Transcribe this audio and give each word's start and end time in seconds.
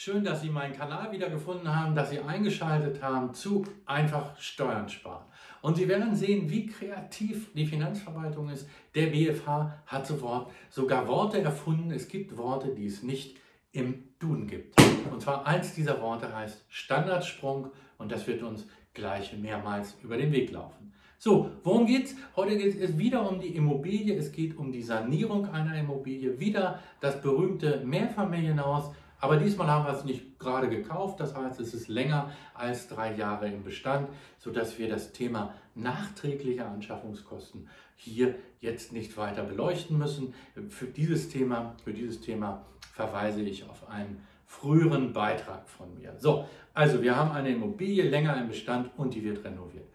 Schön, 0.00 0.22
dass 0.22 0.42
Sie 0.42 0.48
meinen 0.48 0.76
Kanal 0.76 1.10
wieder 1.10 1.28
gefunden 1.28 1.74
haben, 1.74 1.92
dass 1.92 2.10
Sie 2.10 2.20
eingeschaltet 2.20 3.02
haben 3.02 3.34
zu 3.34 3.64
Einfach 3.84 4.38
Steuern 4.38 4.88
sparen. 4.88 5.24
Und 5.60 5.76
Sie 5.76 5.88
werden 5.88 6.14
sehen, 6.14 6.48
wie 6.48 6.68
kreativ 6.68 7.52
die 7.52 7.66
Finanzverwaltung 7.66 8.48
ist. 8.48 8.68
Der 8.94 9.08
BFH 9.08 9.82
hat 9.86 10.06
sofort 10.06 10.52
sogar 10.70 11.08
Worte 11.08 11.42
erfunden. 11.42 11.90
Es 11.90 12.06
gibt 12.06 12.36
Worte, 12.36 12.76
die 12.76 12.86
es 12.86 13.02
nicht 13.02 13.38
im 13.72 14.04
Duden 14.20 14.46
gibt. 14.46 14.80
Und 15.10 15.20
zwar 15.20 15.44
eins 15.48 15.74
dieser 15.74 16.00
Worte 16.00 16.32
heißt 16.32 16.64
Standardsprung 16.68 17.72
und 17.98 18.12
das 18.12 18.24
wird 18.28 18.44
uns 18.44 18.68
gleich 18.94 19.36
mehrmals 19.36 19.96
über 20.04 20.16
den 20.16 20.30
Weg 20.30 20.52
laufen. 20.52 20.92
So, 21.18 21.50
worum 21.64 21.86
geht's? 21.86 22.14
Heute 22.36 22.56
geht 22.56 22.80
es 22.80 22.96
wieder 22.96 23.28
um 23.28 23.40
die 23.40 23.56
Immobilie. 23.56 24.14
Es 24.14 24.30
geht 24.30 24.56
um 24.56 24.70
die 24.70 24.84
Sanierung 24.84 25.48
einer 25.48 25.76
Immobilie. 25.76 26.38
Wieder 26.38 26.78
das 27.00 27.20
berühmte 27.20 27.82
Mehrfamilienhaus 27.84 28.92
aber 29.20 29.36
diesmal 29.36 29.68
haben 29.68 29.84
wir 29.84 29.92
es 29.92 30.04
nicht 30.04 30.38
gerade 30.38 30.68
gekauft, 30.68 31.18
das 31.20 31.34
heißt, 31.34 31.58
es 31.60 31.74
ist 31.74 31.88
länger 31.88 32.30
als 32.54 32.88
drei 32.88 33.14
Jahre 33.14 33.48
im 33.48 33.64
Bestand, 33.64 34.08
sodass 34.38 34.78
wir 34.78 34.88
das 34.88 35.12
Thema 35.12 35.54
nachträgliche 35.74 36.64
Anschaffungskosten 36.64 37.68
hier 37.96 38.36
jetzt 38.60 38.92
nicht 38.92 39.16
weiter 39.16 39.42
beleuchten 39.42 39.98
müssen. 39.98 40.34
Für 40.68 40.86
dieses 40.86 41.28
Thema, 41.28 41.74
für 41.84 41.92
dieses 41.92 42.20
Thema 42.20 42.64
verweise 42.92 43.42
ich 43.42 43.68
auf 43.68 43.88
einen 43.88 44.24
früheren 44.46 45.12
Beitrag 45.12 45.68
von 45.68 45.94
mir. 45.94 46.14
So, 46.18 46.48
also 46.72 47.02
wir 47.02 47.16
haben 47.16 47.32
eine 47.32 47.50
Immobilie 47.50 48.08
länger 48.08 48.40
im 48.40 48.48
Bestand 48.48 48.90
und 48.96 49.14
die 49.14 49.24
wird 49.24 49.44
renoviert. 49.44 49.86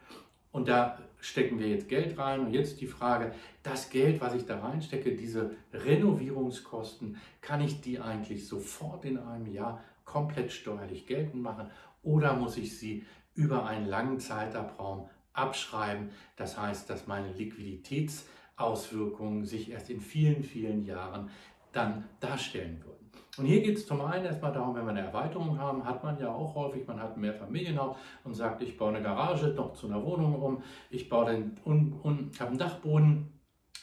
Und 0.51 0.67
da 0.67 0.99
stecken 1.23 1.57
wir 1.57 1.69
jetzt 1.69 1.87
Geld 1.87 2.17
rein. 2.17 2.41
Und 2.41 2.51
jetzt 2.51 2.81
die 2.81 2.87
Frage, 2.87 3.33
das 3.63 3.89
Geld, 3.89 4.19
was 4.21 4.35
ich 4.35 4.45
da 4.45 4.59
reinstecke, 4.59 5.15
diese 5.15 5.55
Renovierungskosten, 5.71 7.15
kann 7.41 7.61
ich 7.61 7.79
die 7.81 7.99
eigentlich 7.99 8.47
sofort 8.47 9.05
in 9.05 9.17
einem 9.17 9.51
Jahr 9.51 9.83
komplett 10.03 10.51
steuerlich 10.51 11.07
geltend 11.07 11.41
machen 11.41 11.71
oder 12.03 12.33
muss 12.33 12.57
ich 12.57 12.77
sie 12.77 13.05
über 13.35 13.65
einen 13.65 13.87
langen 13.87 14.19
Zeitraum 14.19 15.09
abschreiben? 15.31 16.09
Das 16.35 16.57
heißt, 16.57 16.89
dass 16.89 17.07
meine 17.07 17.31
Liquiditätsauswirkungen 17.31 19.45
sich 19.45 19.71
erst 19.71 19.89
in 19.89 20.01
vielen, 20.01 20.43
vielen 20.43 20.83
Jahren 20.83 21.29
dann 21.71 22.03
darstellen 22.19 22.83
würden. 22.85 23.02
Und 23.37 23.45
hier 23.45 23.61
geht 23.61 23.77
es 23.77 23.87
zum 23.87 24.01
einen 24.01 24.25
erstmal 24.25 24.53
darum, 24.53 24.75
wenn 24.75 24.85
wir 24.85 24.91
eine 24.91 25.07
Erweiterung 25.07 25.57
haben, 25.57 25.83
hat 25.83 26.03
man 26.03 26.19
ja 26.19 26.31
auch 26.31 26.53
häufig, 26.53 26.85
man 26.85 26.99
hat 26.99 27.17
mehr 27.17 27.33
Familienhaus 27.33 27.97
und 28.23 28.35
sagt, 28.35 28.61
ich 28.61 28.77
baue 28.77 28.89
eine 28.89 29.01
Garage 29.01 29.47
noch 29.47 29.73
zu 29.73 29.87
einer 29.87 30.03
Wohnung 30.03 30.39
um, 30.39 30.63
ich 30.91 31.09
baue 31.09 31.31
den, 31.31 31.55
un, 31.65 31.99
un, 32.03 32.31
habe 32.39 32.49
einen 32.49 32.59
Dachboden, 32.59 33.33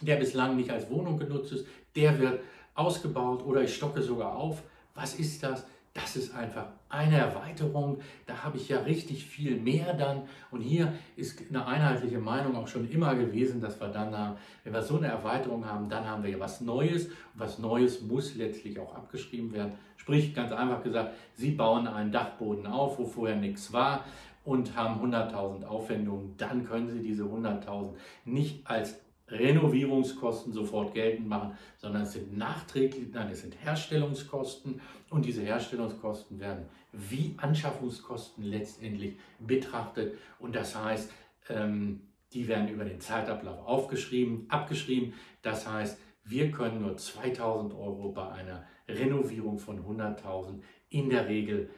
der 0.00 0.16
bislang 0.16 0.56
nicht 0.56 0.70
als 0.70 0.88
Wohnung 0.88 1.18
genutzt 1.18 1.52
ist, 1.52 1.66
der 1.96 2.18
wird 2.20 2.40
ausgebaut 2.74 3.44
oder 3.44 3.62
ich 3.62 3.74
stocke 3.74 4.02
sogar 4.02 4.36
auf. 4.36 4.62
Was 4.94 5.18
ist 5.18 5.42
das? 5.42 5.66
Das 5.92 6.14
ist 6.14 6.34
einfach 6.34 6.66
eine 6.88 7.18
Erweiterung. 7.18 7.98
Da 8.26 8.44
habe 8.44 8.58
ich 8.58 8.68
ja 8.68 8.78
richtig 8.80 9.24
viel 9.24 9.56
mehr 9.56 9.92
dann. 9.94 10.22
Und 10.52 10.60
hier 10.60 10.92
ist 11.16 11.42
eine 11.48 11.66
einheitliche 11.66 12.20
Meinung 12.20 12.54
auch 12.54 12.68
schon 12.68 12.88
immer 12.88 13.16
gewesen, 13.16 13.60
dass 13.60 13.80
wir 13.80 13.88
dann 13.88 14.16
haben, 14.16 14.36
wenn 14.62 14.72
wir 14.72 14.82
so 14.82 14.98
eine 14.98 15.08
Erweiterung 15.08 15.66
haben, 15.66 15.88
dann 15.88 16.06
haben 16.06 16.22
wir 16.22 16.30
ja 16.30 16.38
was 16.38 16.60
Neues. 16.60 17.06
Und 17.06 17.14
was 17.34 17.58
Neues 17.58 18.02
muss 18.02 18.36
letztlich 18.36 18.78
auch 18.78 18.94
abgeschrieben 18.94 19.52
werden. 19.52 19.72
Sprich, 19.96 20.32
ganz 20.32 20.52
einfach 20.52 20.82
gesagt, 20.84 21.14
Sie 21.34 21.50
bauen 21.50 21.88
einen 21.88 22.12
Dachboden 22.12 22.68
auf, 22.68 22.98
wo 22.98 23.04
vorher 23.04 23.36
nichts 23.36 23.72
war 23.72 24.04
und 24.44 24.76
haben 24.76 25.00
100.000 25.04 25.64
Aufwendungen. 25.64 26.36
Dann 26.36 26.64
können 26.66 26.88
Sie 26.88 27.00
diese 27.00 27.24
100.000 27.24 27.94
nicht 28.24 28.64
als 28.64 28.96
Renovierungskosten 29.30 30.52
sofort 30.52 30.94
geltend 30.94 31.28
machen, 31.28 31.56
sondern 31.78 32.02
es 32.02 32.12
sind 32.12 32.36
nachträglich, 32.36 33.08
nein, 33.12 33.30
es 33.30 33.42
sind 33.42 33.56
Herstellungskosten 33.62 34.80
und 35.10 35.24
diese 35.24 35.42
Herstellungskosten 35.42 36.40
werden 36.40 36.66
wie 36.92 37.34
Anschaffungskosten 37.36 38.44
letztendlich 38.44 39.16
betrachtet 39.38 40.18
und 40.38 40.56
das 40.56 40.76
heißt, 40.76 41.10
ähm, 41.48 42.00
die 42.32 42.46
werden 42.46 42.68
über 42.68 42.84
den 42.84 43.00
Zeitablauf 43.00 43.66
aufgeschrieben, 43.66 44.46
abgeschrieben. 44.48 45.14
Das 45.42 45.66
heißt, 45.66 45.98
wir 46.24 46.50
können 46.50 46.80
nur 46.80 46.96
2000 46.96 47.74
Euro 47.74 48.12
bei 48.12 48.28
einer 48.30 48.64
Renovierung 48.88 49.58
von 49.58 49.84
100.000 49.84 50.60
in 50.90 51.10
der 51.10 51.28
Regel 51.28 51.70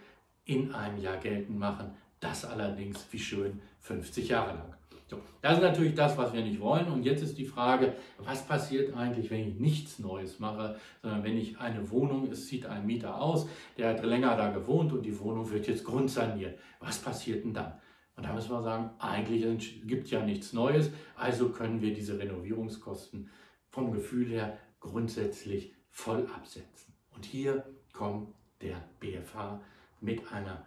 in 0.44 0.74
einem 0.74 0.98
Jahr 0.98 1.16
geltend 1.16 1.58
machen. 1.58 1.94
Das 2.20 2.44
allerdings, 2.44 3.06
wie 3.10 3.18
schön, 3.18 3.60
50 3.80 4.28
Jahre 4.28 4.54
lang. 4.54 4.74
So, 5.12 5.20
das 5.42 5.58
ist 5.58 5.62
natürlich 5.62 5.94
das, 5.94 6.16
was 6.16 6.32
wir 6.32 6.42
nicht 6.42 6.58
wollen. 6.58 6.86
Und 6.90 7.04
jetzt 7.04 7.22
ist 7.22 7.36
die 7.36 7.44
Frage, 7.44 7.92
was 8.16 8.46
passiert 8.46 8.96
eigentlich, 8.96 9.30
wenn 9.30 9.46
ich 9.46 9.54
nichts 9.56 9.98
Neues 9.98 10.38
mache, 10.38 10.78
sondern 11.02 11.22
wenn 11.22 11.36
ich 11.36 11.58
eine 11.58 11.90
Wohnung, 11.90 12.30
es 12.32 12.46
zieht 12.46 12.64
ein 12.64 12.86
Mieter 12.86 13.20
aus, 13.20 13.46
der 13.76 13.90
hat 13.90 14.02
länger 14.02 14.34
da 14.38 14.50
gewohnt 14.50 14.90
und 14.90 15.02
die 15.02 15.20
Wohnung 15.20 15.50
wird 15.50 15.68
jetzt 15.68 15.84
grundsaniert. 15.84 16.58
Was 16.80 16.98
passiert 16.98 17.44
denn 17.44 17.52
dann? 17.52 17.74
Und 18.16 18.24
da 18.24 18.32
müssen 18.32 18.52
wir 18.52 18.62
sagen, 18.62 18.88
eigentlich 19.00 19.86
gibt 19.86 20.06
es 20.06 20.12
ja 20.12 20.24
nichts 20.24 20.54
Neues, 20.54 20.90
also 21.14 21.50
können 21.50 21.82
wir 21.82 21.92
diese 21.92 22.18
Renovierungskosten 22.18 23.28
vom 23.68 23.92
Gefühl 23.92 24.30
her 24.30 24.56
grundsätzlich 24.80 25.74
voll 25.90 26.26
absetzen. 26.34 26.94
Und 27.14 27.26
hier 27.26 27.66
kommt 27.92 28.32
der 28.62 28.82
BFH 28.98 29.60
mit 30.00 30.32
einer 30.32 30.64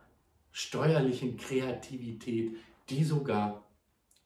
steuerlichen 0.52 1.36
Kreativität, 1.36 2.58
die 2.90 3.04
sogar 3.04 3.65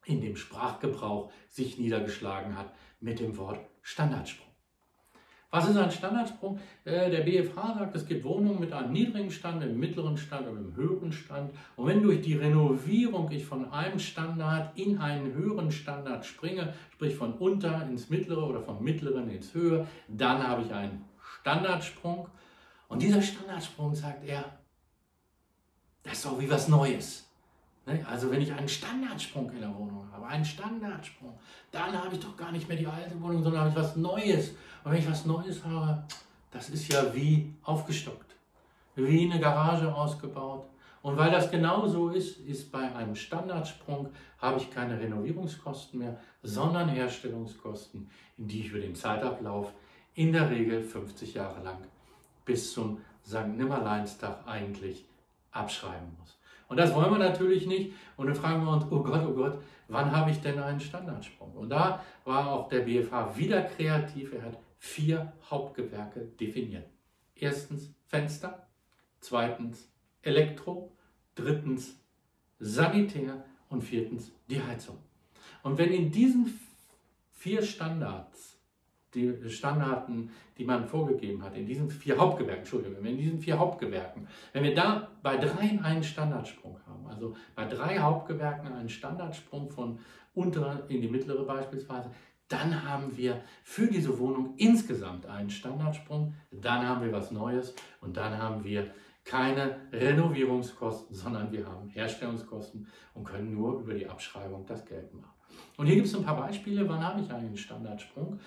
in 0.06 0.22
dem 0.22 0.36
Sprachgebrauch 0.36 1.32
sich 1.50 1.78
niedergeschlagen 1.78 2.58
hat 2.58 2.74
mit 3.00 3.20
dem 3.20 3.38
Wort 3.38 3.60
Standardsprung. 3.82 4.50
Was 5.52 5.68
ist 5.68 5.78
ein 5.78 5.90
Standardsprung? 5.90 6.60
Äh, 6.86 7.10
der 7.10 7.22
BFH 7.22 7.74
sagt, 7.80 7.96
es 7.96 8.06
gibt 8.06 8.24
Wohnungen 8.24 8.60
mit 8.60 8.72
einem 8.72 8.92
niedrigen 8.92 9.32
Stand, 9.32 9.64
einem 9.64 9.80
mittleren 9.80 10.16
Stand 10.16 10.48
und 10.48 10.58
einem 10.58 10.76
höheren 10.76 11.12
Stand. 11.12 11.52
Und 11.76 11.88
wenn 11.88 12.04
durch 12.04 12.22
die 12.22 12.36
Renovierung 12.36 13.32
ich 13.32 13.46
von 13.46 13.72
einem 13.72 13.98
Standard 13.98 14.78
in 14.78 15.00
einen 15.00 15.34
höheren 15.34 15.72
Standard 15.72 16.24
springe, 16.24 16.76
sprich 16.94 17.16
von 17.16 17.34
unter 17.34 17.82
ins 17.88 18.10
mittlere 18.10 18.48
oder 18.48 18.62
vom 18.62 18.84
mittleren 18.84 19.28
ins 19.30 19.52
höhere, 19.56 19.88
dann 20.08 20.48
habe 20.48 20.62
ich 20.62 20.72
einen 20.72 21.04
Standardsprung. 21.42 22.28
Und 22.88 23.02
dieser 23.02 23.22
Standardsprung, 23.22 23.96
sagt 23.96 24.28
er, 24.28 24.46
das 26.04 26.14
ist 26.14 26.26
doch 26.26 26.40
wie 26.40 26.50
was 26.50 26.68
Neues. 26.68 27.29
Ne? 27.90 28.06
Also 28.08 28.30
wenn 28.32 28.42
ich 28.42 28.54
einen 28.54 28.70
Standardsprung 28.70 29.52
in 29.52 29.62
der 29.62 29.76
Wohnung 29.76 30.08
habe, 30.12 30.28
einen 30.28 30.46
Standardsprung, 30.46 31.38
dann 31.72 31.92
habe 31.94 32.16
ich 32.16 32.22
doch 32.22 32.38
gar 32.38 32.52
nicht 32.52 32.68
mehr 32.68 32.78
die 32.78 32.88
alte 32.88 33.20
Wohnung, 33.22 33.44
sondern 33.44 33.62
habe 33.62 33.70
ich 33.72 33.76
was 33.76 33.96
Neues. 33.96 34.50
Und 34.84 34.92
wenn 34.92 35.00
ich 35.00 35.10
was 35.10 35.26
Neues 35.26 35.64
habe, 35.64 36.04
das 36.52 36.70
ist 36.70 36.92
ja 36.92 37.14
wie 37.14 37.54
aufgestockt, 37.64 38.36
wie 38.96 39.30
eine 39.30 39.40
Garage 39.40 39.94
ausgebaut. 39.94 40.66
Und 41.02 41.18
weil 41.18 41.32
das 41.32 41.50
genau 41.50 41.88
so 41.88 42.10
ist, 42.10 42.40
ist 42.40 42.72
bei 42.72 42.94
einem 42.94 43.16
Standardsprung, 43.16 44.10
habe 44.40 44.60
ich 44.60 44.70
keine 44.70 45.00
Renovierungskosten 45.00 46.00
mehr, 46.00 46.20
sondern 46.44 46.90
Herstellungskosten, 46.90 48.10
die 48.38 48.62
ich 48.62 48.72
für 48.72 48.80
den 48.80 48.96
Zeitablauf 48.96 49.72
in 50.16 50.34
der 50.34 50.50
Regel 50.50 50.82
50 50.84 51.36
Jahre 51.36 51.64
lang 51.64 51.78
bis 52.44 52.74
zum 52.74 53.00
St. 53.26 53.48
Nimmerleinstag 53.48 54.46
eigentlich 54.48 55.06
abschreiben 55.52 56.16
muss. 56.20 56.39
Und 56.70 56.78
das 56.78 56.94
wollen 56.94 57.12
wir 57.12 57.18
natürlich 57.18 57.66
nicht. 57.66 57.94
Und 58.16 58.28
dann 58.28 58.36
fragen 58.36 58.64
wir 58.64 58.72
uns, 58.72 58.86
oh 58.90 59.02
Gott, 59.02 59.26
oh 59.28 59.34
Gott, 59.34 59.60
wann 59.88 60.12
habe 60.12 60.32
ich 60.32 60.40
denn 60.40 60.60
einen 60.60 60.80
Standardsprung? 60.80 61.52
Und 61.54 61.70
da 61.70 62.04
war 62.24 62.52
auch 62.52 62.70
der 62.70 62.82
BFH 62.82 63.36
wieder 63.36 63.64
kreativ. 63.64 64.34
Er 64.34 64.44
hat 64.44 64.60
vier 64.78 65.34
Hauptgewerke 65.50 66.22
definiert. 66.40 66.88
Erstens 67.36 67.92
Fenster, 68.06 68.68
zweitens 69.20 69.92
Elektro, 70.22 70.96
drittens 71.36 72.00
Sanitär 72.60 73.44
und 73.70 73.82
viertens 73.82 74.32
die 74.48 74.62
Heizung. 74.62 74.98
Und 75.64 75.78
wenn 75.78 75.92
in 75.92 76.12
diesen 76.12 76.60
vier 77.32 77.64
Standards 77.64 78.59
die 79.14 79.50
Standarten, 79.50 80.32
die 80.58 80.66
man 80.66 80.86
vorgegeben 80.86 81.44
hat, 81.44 81.56
in 81.56 81.66
diesen 81.66 81.90
vier 81.90 82.18
Hauptgewerken, 82.18 82.60
Entschuldigung, 82.60 83.04
in 83.04 83.18
diesen 83.18 83.40
vier 83.40 83.58
Hauptgewerken, 83.58 84.28
wenn 84.54 84.64
wir 84.64 84.76
da 84.76 85.10
bei 85.24 85.38
drei 85.38 85.80
einen 85.82 86.04
Standardsprung 86.04 86.80
haben, 86.88 87.08
also 87.08 87.36
bei 87.56 87.66
drei 87.66 87.98
Hauptgewerken 87.98 88.72
einen 88.72 88.90
Standardsprung 88.90 89.70
von 89.72 90.00
untere 90.34 90.86
in 90.90 91.02
die 91.02 91.08
mittlere 91.08 91.44
beispielsweise, 91.44 92.12
dann 92.48 92.84
haben 92.84 93.16
wir 93.16 93.42
für 93.64 93.88
diese 93.88 94.18
Wohnung 94.20 94.56
insgesamt 94.58 95.26
einen 95.26 95.50
Standardsprung, 95.50 96.34
dann 96.52 96.88
haben 96.88 97.04
wir 97.04 97.12
was 97.12 97.32
Neues 97.32 97.76
und 98.02 98.18
dann 98.18 98.38
haben 98.38 98.64
wir 98.64 98.92
keine 99.24 99.80
Renovierungskosten, 99.92 101.16
sondern 101.16 101.52
wir 101.52 101.68
haben 101.68 101.90
Herstellungskosten 101.90 102.88
und 103.14 103.24
können 103.24 103.54
nur 103.54 103.80
über 103.80 103.94
die 103.94 104.08
Abschreibung 104.08 104.66
das 104.66 104.86
Geld 104.86 105.14
machen. 105.14 105.39
Und 105.78 105.86
hier 105.86 105.96
gibt 105.96 106.08
es 106.08 106.16
ein 106.16 106.24
paar 106.24 106.38
Beispiele, 106.38 106.88
wann 106.88 107.04
habe 107.04 107.22
ich 107.22 107.32
einen 107.32 107.58
Standardsprung? 107.58 108.40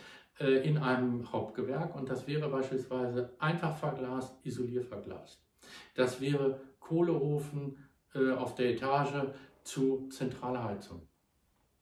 Äh, 0.43 0.67
in 0.69 0.79
einem 0.79 1.31
Hauptgewerk 1.31 1.95
und 1.95 2.09
das 2.09 2.27
wäre 2.27 2.49
beispielsweise 2.49 3.31
einfach 3.39 3.77
verglast, 3.77 4.35
isolierverglast. 4.45 5.41
Das 5.95 6.21
wäre 6.21 6.59
Kohleofen 6.81 7.77
äh, 8.15 8.31
auf 8.33 8.55
der 8.55 8.71
Etage 8.71 9.29
zu 9.63 10.09
zentraler 10.09 10.65
Heizung. 10.65 11.03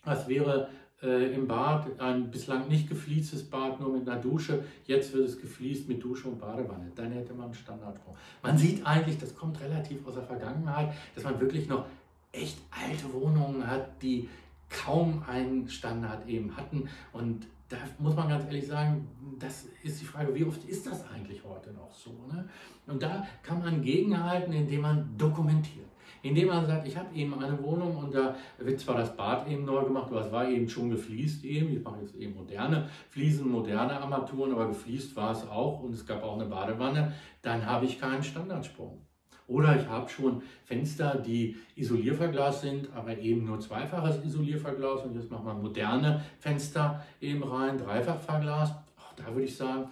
Das 0.04 0.28
wäre 0.28 0.68
äh, 1.00 1.32
im 1.32 1.46
Bad, 1.46 2.00
ein 2.00 2.30
bislang 2.30 2.68
nicht 2.68 2.88
gefliestes 2.88 3.48
Bad, 3.48 3.80
nur 3.80 3.96
mit 3.96 4.08
einer 4.08 4.20
Dusche. 4.20 4.64
Jetzt 4.84 5.12
wird 5.14 5.28
es 5.28 5.40
gefliest 5.40 5.88
mit 5.88 6.02
Dusche 6.02 6.28
und 6.28 6.40
Badewanne. 6.40 6.90
Dann 6.94 7.12
hätte 7.12 7.32
man 7.32 7.46
einen 7.46 7.54
Standardsprung. 7.54 8.16
Man 8.42 8.58
sieht 8.58 8.84
eigentlich, 8.84 9.16
das 9.18 9.34
kommt 9.34 9.60
relativ 9.60 10.06
aus 10.06 10.14
der 10.14 10.24
Vergangenheit, 10.24 10.92
dass 11.14 11.24
man 11.24 11.40
wirklich 11.40 11.68
noch 11.68 11.86
echt 12.32 12.58
alte 12.70 13.12
Wohnungen 13.12 13.66
hat, 13.66 14.02
die 14.02 14.28
kaum 14.70 15.22
einen 15.26 15.68
Standard 15.68 16.26
eben 16.26 16.56
hatten. 16.56 16.88
Und 17.12 17.46
da 17.68 17.76
muss 17.98 18.16
man 18.16 18.28
ganz 18.28 18.44
ehrlich 18.46 18.66
sagen, 18.66 19.06
das 19.38 19.66
ist 19.82 20.00
die 20.00 20.06
Frage, 20.06 20.34
wie 20.34 20.44
oft 20.44 20.64
ist 20.64 20.86
das 20.86 21.04
eigentlich 21.10 21.44
heute 21.44 21.72
noch 21.72 21.92
so? 21.92 22.10
Ne? 22.32 22.48
Und 22.86 23.02
da 23.02 23.26
kann 23.42 23.60
man 23.60 23.82
gegenhalten, 23.82 24.52
indem 24.52 24.80
man 24.80 25.16
dokumentiert 25.16 25.90
indem 26.22 26.48
man 26.48 26.66
sagt, 26.66 26.86
ich 26.86 26.96
habe 26.96 27.14
eben 27.14 27.38
eine 27.42 27.62
Wohnung 27.62 27.96
und 27.96 28.14
da 28.14 28.34
wird 28.58 28.80
zwar 28.80 28.96
das 28.96 29.16
Bad 29.16 29.48
eben 29.48 29.64
neu 29.64 29.84
gemacht, 29.84 30.08
aber 30.10 30.26
es 30.26 30.32
war 30.32 30.48
eben 30.48 30.68
schon 30.68 30.90
gefliest 30.90 31.44
eben. 31.44 31.76
Ich 31.76 31.82
mache 31.82 32.00
jetzt 32.02 32.14
eben 32.14 32.34
moderne 32.34 32.88
Fliesen, 33.08 33.50
moderne 33.50 34.00
Armaturen, 34.00 34.52
aber 34.52 34.68
gefliest 34.68 35.16
war 35.16 35.32
es 35.32 35.46
auch 35.48 35.80
und 35.80 35.94
es 35.94 36.06
gab 36.06 36.22
auch 36.22 36.34
eine 36.34 36.46
Badewanne. 36.46 37.14
Dann 37.42 37.64
habe 37.64 37.86
ich 37.86 37.98
keinen 37.98 38.22
Standardsprung. 38.22 39.06
Oder 39.50 39.80
ich 39.80 39.88
habe 39.88 40.08
schon 40.08 40.42
Fenster, 40.64 41.16
die 41.16 41.56
Isolierverglas 41.74 42.60
sind, 42.60 42.88
aber 42.94 43.18
eben 43.18 43.44
nur 43.44 43.58
zweifaches 43.58 44.24
Isolierverglas 44.24 45.02
und 45.02 45.16
jetzt 45.16 45.28
machen 45.28 45.44
wir 45.44 45.54
moderne 45.54 46.24
Fenster 46.38 47.04
eben 47.20 47.42
rein, 47.42 47.76
Dreifachverglas. 47.76 48.70
Auch 48.96 49.12
da 49.16 49.26
würde 49.26 49.46
ich 49.46 49.56
sagen, 49.56 49.88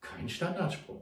kein 0.00 0.28
Standardsprung. 0.28 1.00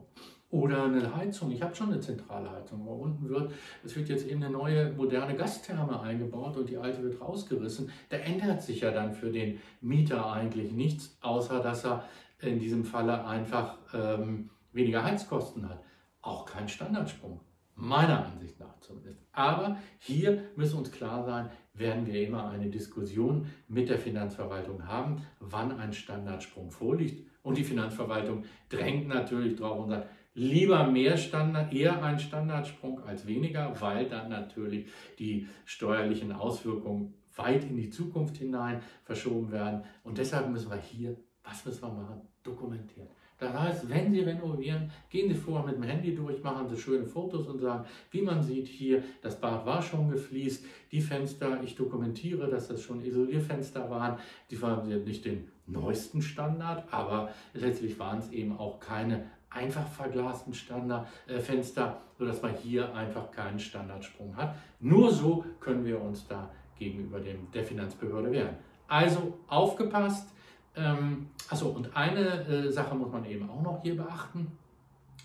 Oder 0.50 0.84
eine 0.84 1.14
Heizung. 1.14 1.50
Ich 1.50 1.60
habe 1.60 1.74
schon 1.74 1.92
eine 1.92 2.00
zentrale 2.00 2.50
Heizung, 2.50 2.80
aber 2.80 2.92
unten 2.92 3.28
wird, 3.28 3.52
es 3.84 3.94
wird 3.94 4.08
jetzt 4.08 4.26
eben 4.26 4.42
eine 4.42 4.54
neue 4.54 4.90
moderne 4.92 5.36
Gastherme 5.36 6.00
eingebaut 6.00 6.56
und 6.56 6.70
die 6.70 6.78
alte 6.78 7.02
wird 7.02 7.20
rausgerissen. 7.20 7.90
Da 8.08 8.16
ändert 8.16 8.62
sich 8.62 8.80
ja 8.80 8.90
dann 8.90 9.12
für 9.12 9.30
den 9.30 9.60
Mieter 9.82 10.32
eigentlich 10.32 10.72
nichts, 10.72 11.18
außer 11.20 11.60
dass 11.60 11.84
er 11.84 12.04
in 12.40 12.58
diesem 12.58 12.86
Falle 12.86 13.26
einfach 13.26 13.76
ähm, 13.92 14.48
weniger 14.72 15.04
Heizkosten 15.04 15.68
hat. 15.68 15.82
Auch 16.22 16.46
kein 16.46 16.68
Standardsprung, 16.68 17.40
meiner 17.78 18.26
Ansicht 18.26 18.58
nach 18.58 18.78
zumindest. 18.80 19.20
Aber 19.32 19.78
hier 19.98 20.42
müssen 20.56 20.78
uns 20.78 20.90
klar 20.90 21.24
sein, 21.24 21.50
werden 21.72 22.06
wir 22.06 22.26
immer 22.26 22.50
eine 22.50 22.68
Diskussion 22.68 23.46
mit 23.68 23.88
der 23.88 23.98
Finanzverwaltung 23.98 24.86
haben, 24.86 25.22
wann 25.38 25.78
ein 25.78 25.92
Standardsprung 25.92 26.70
vorliegt. 26.70 27.26
Und 27.42 27.56
die 27.56 27.64
Finanzverwaltung 27.64 28.44
drängt 28.68 29.06
natürlich 29.08 29.56
drauf 29.56 29.78
und 29.78 29.90
sagt, 29.90 30.08
lieber 30.34 30.86
mehr 30.86 31.16
Standard, 31.16 31.72
eher 31.72 32.02
ein 32.02 32.18
Standardsprung 32.18 33.02
als 33.04 33.26
weniger, 33.26 33.80
weil 33.80 34.08
dann 34.08 34.28
natürlich 34.28 34.90
die 35.18 35.48
steuerlichen 35.64 36.32
Auswirkungen 36.32 37.14
weit 37.36 37.64
in 37.64 37.76
die 37.76 37.90
Zukunft 37.90 38.36
hinein 38.36 38.82
verschoben 39.04 39.52
werden. 39.52 39.84
Und 40.02 40.18
deshalb 40.18 40.50
müssen 40.50 40.70
wir 40.70 40.76
hier, 40.76 41.16
was 41.44 41.64
müssen 41.64 41.82
wir 41.82 41.92
machen? 41.92 42.22
Dokumentieren. 42.42 43.08
Das 43.38 43.54
heißt, 43.54 43.88
wenn 43.88 44.12
Sie 44.12 44.20
renovieren, 44.20 44.90
gehen 45.10 45.28
Sie 45.28 45.34
vorher 45.34 45.66
mit 45.66 45.76
dem 45.76 45.84
Handy 45.84 46.14
durch, 46.14 46.42
machen 46.42 46.68
Sie 46.68 46.76
schöne 46.76 47.06
Fotos 47.06 47.46
und 47.46 47.60
sagen, 47.60 47.84
wie 48.10 48.22
man 48.22 48.42
sieht 48.42 48.66
hier, 48.66 49.02
das 49.22 49.40
Bad 49.40 49.64
war 49.64 49.80
schon 49.80 50.10
gefliest, 50.10 50.64
die 50.90 51.00
Fenster, 51.00 51.62
ich 51.62 51.76
dokumentiere, 51.76 52.48
dass 52.48 52.68
das 52.68 52.82
schon 52.82 53.00
Isolierfenster 53.00 53.88
waren, 53.90 54.18
die 54.50 54.60
waren 54.60 54.88
nicht 55.04 55.24
den 55.24 55.48
neuesten 55.66 56.20
Standard, 56.20 56.92
aber 56.92 57.30
letztlich 57.54 57.98
waren 57.98 58.18
es 58.18 58.30
eben 58.32 58.58
auch 58.58 58.80
keine 58.80 59.26
einfach 59.50 59.86
verglasten 59.86 60.52
Standardfenster, 60.52 61.86
äh, 61.86 62.18
sodass 62.18 62.42
man 62.42 62.54
hier 62.54 62.94
einfach 62.94 63.30
keinen 63.30 63.58
Standardsprung 63.58 64.36
hat. 64.36 64.56
Nur 64.80 65.12
so 65.12 65.44
können 65.60 65.84
wir 65.84 66.00
uns 66.00 66.26
da 66.26 66.50
gegenüber 66.78 67.20
dem, 67.20 67.50
der 67.52 67.64
Finanzbehörde 67.64 68.30
wehren. 68.30 68.56
Also 68.86 69.38
aufgepasst. 69.46 70.28
Ähm, 70.76 71.28
achso, 71.48 71.68
und 71.68 71.94
eine 71.96 72.46
äh, 72.46 72.70
Sache 72.70 72.94
muss 72.94 73.10
man 73.10 73.24
eben 73.24 73.48
auch 73.48 73.62
noch 73.62 73.82
hier 73.82 73.96
beachten. 73.96 74.52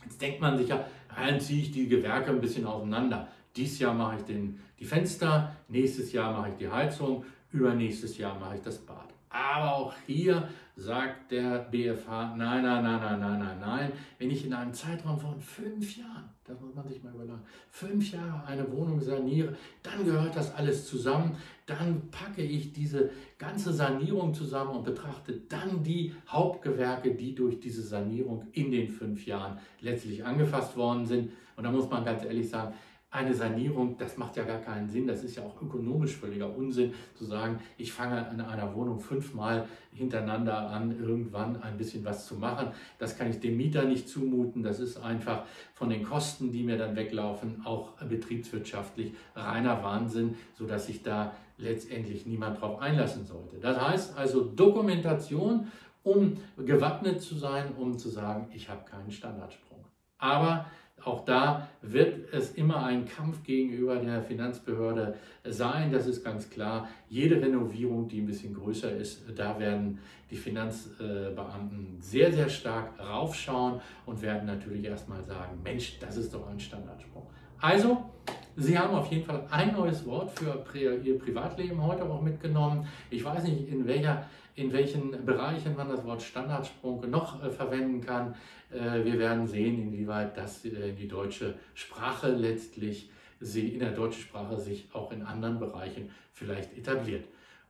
Jetzt 0.03 0.21
denkt 0.21 0.41
man 0.41 0.57
sich 0.57 0.67
ja, 0.67 0.85
dann 1.15 1.39
ziehe 1.39 1.61
ich 1.61 1.71
die 1.71 1.87
Gewerke 1.87 2.31
ein 2.31 2.41
bisschen 2.41 2.65
auseinander. 2.65 3.27
Dies 3.55 3.79
Jahr 3.79 3.93
mache 3.93 4.17
ich 4.17 4.23
den, 4.23 4.59
die 4.79 4.85
Fenster, 4.85 5.55
nächstes 5.67 6.11
Jahr 6.11 6.33
mache 6.33 6.49
ich 6.49 6.55
die 6.55 6.69
Heizung, 6.69 7.23
übernächstes 7.51 8.17
Jahr 8.17 8.37
mache 8.39 8.55
ich 8.55 8.61
das 8.61 8.79
Bad. 8.79 9.12
Aber 9.33 9.75
auch 9.75 9.93
hier 10.05 10.47
sagt 10.75 11.31
der 11.31 11.59
BFH, 11.71 12.35
nein, 12.35 12.63
nein, 12.63 12.83
nein, 12.83 13.01
nein, 13.01 13.19
nein, 13.19 13.39
nein, 13.39 13.59
nein. 13.59 13.91
Wenn 14.19 14.29
ich 14.29 14.45
in 14.45 14.53
einem 14.53 14.73
Zeitraum 14.73 15.19
von 15.19 15.39
fünf 15.39 15.97
Jahren, 15.97 16.29
das 16.43 16.59
muss 16.61 16.75
man 16.75 16.87
sich 16.87 17.03
mal 17.03 17.11
überlegen, 17.13 17.41
fünf 17.71 18.11
Jahre 18.11 18.45
eine 18.45 18.71
Wohnung 18.71 19.01
saniere, 19.01 19.55
dann 19.81 20.05
gehört 20.05 20.35
das 20.35 20.53
alles 20.53 20.87
zusammen. 20.87 21.35
Dann 21.65 22.09
packe 22.11 22.43
ich 22.43 22.73
diese 22.73 23.09
ganze 23.39 23.73
Sanierung 23.73 24.35
zusammen 24.35 24.77
und 24.77 24.83
betrachte 24.83 25.41
dann 25.49 25.83
die 25.83 26.13
Hauptgewerke, 26.27 27.15
die 27.15 27.33
durch 27.33 27.59
diese 27.59 27.81
Sanierung 27.81 28.47
in 28.51 28.69
den 28.69 28.87
fünf 28.87 29.25
Jahren 29.25 29.57
letztlich 29.81 30.23
angefasst 30.23 30.77
worden 30.77 31.07
sind. 31.07 31.31
Und 31.55 31.63
da 31.63 31.71
muss 31.71 31.89
man 31.89 32.05
ganz 32.05 32.23
ehrlich 32.23 32.49
sagen, 32.49 32.75
eine 33.13 33.33
Sanierung, 33.33 33.95
das 33.97 34.17
macht 34.17 34.35
ja 34.37 34.43
gar 34.43 34.59
keinen 34.59 34.89
Sinn. 34.89 35.05
Das 35.05 35.23
ist 35.23 35.35
ja 35.35 35.43
auch 35.43 35.61
ökonomisch 35.61 36.15
völliger 36.15 36.55
Unsinn, 36.55 36.93
zu 37.13 37.25
sagen, 37.25 37.59
ich 37.77 37.93
fange 37.93 38.27
in 38.33 38.41
einer 38.41 38.73
Wohnung 38.73 38.99
fünfmal 38.99 39.67
hintereinander 39.91 40.69
an, 40.69 40.99
irgendwann 40.99 41.61
ein 41.61 41.77
bisschen 41.77 42.03
was 42.03 42.25
zu 42.25 42.35
machen. 42.35 42.69
Das 42.97 43.15
kann 43.15 43.29
ich 43.29 43.39
dem 43.39 43.55
Mieter 43.55 43.83
nicht 43.85 44.09
zumuten. 44.09 44.63
Das 44.63 44.79
ist 44.79 44.97
einfach 44.97 45.43
von 45.75 45.91
den 45.91 46.03
Kosten, 46.03 46.51
die 46.51 46.63
mir 46.63 46.77
dann 46.77 46.95
weglaufen, 46.95 47.61
auch 47.65 47.91
betriebswirtschaftlich 47.97 49.13
reiner 49.35 49.83
Wahnsinn, 49.83 50.35
sodass 50.57 50.87
sich 50.87 51.03
da 51.03 51.33
letztendlich 51.59 52.25
niemand 52.25 52.59
drauf 52.59 52.81
einlassen 52.81 53.27
sollte. 53.27 53.57
Das 53.61 53.79
heißt 53.79 54.17
also 54.17 54.43
Dokumentation, 54.43 55.67
um 56.01 56.33
gewappnet 56.57 57.21
zu 57.21 57.35
sein, 57.35 57.73
um 57.77 57.99
zu 57.99 58.09
sagen, 58.09 58.47
ich 58.53 58.69
habe 58.69 58.83
keinen 58.89 59.11
Standardsprung. 59.11 59.85
Aber 60.17 60.65
auch 61.05 61.25
da 61.25 61.67
wird 61.81 62.33
es 62.33 62.51
immer 62.51 62.85
ein 62.85 63.05
Kampf 63.05 63.43
gegenüber 63.43 63.97
der 63.97 64.21
Finanzbehörde 64.21 65.15
sein, 65.43 65.91
das 65.91 66.07
ist 66.07 66.23
ganz 66.23 66.49
klar. 66.49 66.87
Jede 67.09 67.41
Renovierung, 67.41 68.07
die 68.07 68.21
ein 68.21 68.25
bisschen 68.25 68.53
größer 68.53 68.91
ist, 68.91 69.23
da 69.35 69.59
werden 69.59 69.99
die 70.31 70.37
Finanzbeamten 70.37 71.97
sehr, 71.99 72.31
sehr 72.31 72.49
stark 72.49 72.99
raufschauen 72.99 73.81
und 74.05 74.21
werden 74.21 74.45
natürlich 74.45 74.85
erstmal 74.85 75.23
sagen, 75.23 75.59
Mensch, 75.63 75.99
das 75.99 76.17
ist 76.17 76.33
doch 76.33 76.47
ein 76.47 76.59
Standardsprung. 76.59 77.27
Also, 77.59 78.09
Sie 78.55 78.77
haben 78.77 78.93
auf 78.93 79.11
jeden 79.11 79.25
Fall 79.25 79.47
ein 79.49 79.73
neues 79.73 80.05
Wort 80.05 80.37
für 80.37 80.63
Ihr 81.03 81.17
Privatleben 81.17 81.81
heute 81.81 82.03
auch 82.03 82.21
mitgenommen. 82.21 82.87
Ich 83.09 83.25
weiß 83.25 83.43
nicht, 83.43 83.67
in, 83.67 83.87
welcher, 83.87 84.27
in 84.55 84.71
welchen 84.71 85.25
Bereichen 85.25 85.75
man 85.75 85.89
das 85.89 86.05
Wort 86.05 86.21
Standardsprung 86.21 87.09
noch 87.09 87.43
äh, 87.43 87.49
verwenden 87.49 88.01
kann. 88.01 88.35
Äh, 88.71 89.03
wir 89.03 89.17
werden 89.17 89.47
sehen, 89.47 89.81
inwieweit 89.81 90.37
das 90.37 90.63
äh, 90.65 90.93
die 90.93 91.07
deutsche 91.07 91.55
Sprache 91.73 92.29
letztlich, 92.31 93.09
sie 93.39 93.69
in 93.69 93.79
der 93.79 93.91
deutschen 93.91 94.21
Sprache 94.21 94.59
sich 94.59 94.87
auch 94.93 95.11
in 95.11 95.23
anderen 95.23 95.59
Bereichen 95.59 96.11
vielleicht 96.31 96.77
etabliert. 96.77 97.25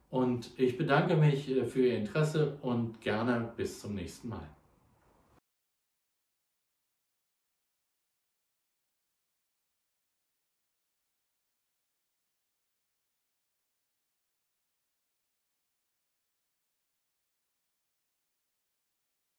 Und 0.10 0.52
ich 0.58 0.78
bedanke 0.78 1.16
mich 1.16 1.50
äh, 1.50 1.66
für 1.66 1.88
Ihr 1.88 1.98
Interesse 1.98 2.58
und 2.62 3.00
gerne 3.00 3.52
bis 3.56 3.80
zum 3.80 3.96
nächsten 3.96 4.28
Mal. 4.28 4.48